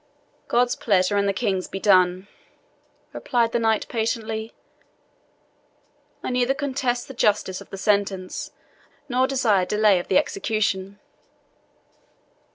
"God's 0.47 0.75
pleasure 0.75 1.15
and 1.15 1.29
the 1.29 1.31
King's 1.31 1.67
be 1.67 1.79
done," 1.79 2.27
replied 3.13 3.51
the 3.51 3.59
knight 3.59 3.87
patiently. 3.87 4.51
"I 6.23 6.31
neither 6.31 6.55
contest 6.55 7.07
the 7.07 7.13
justice 7.13 7.61
of 7.61 7.69
the 7.69 7.77
sentence, 7.77 8.49
nor 9.07 9.27
desire 9.27 9.63
delay 9.67 9.99
of 9.99 10.07
the 10.07 10.17
execution." 10.17 10.97